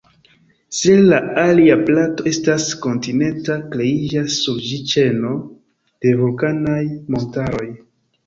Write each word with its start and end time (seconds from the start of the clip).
Se 0.75 0.93
la 1.09 1.17
alia 1.41 1.75
plato 1.89 2.25
estas 2.31 2.63
kontinenta, 2.85 3.57
kreiĝas 3.75 4.39
sur 4.45 4.57
ĝi 4.69 4.79
ĉeno 4.93 5.33
de 6.07 6.15
vulkanaj 6.23 6.81
montaroj. 7.17 7.69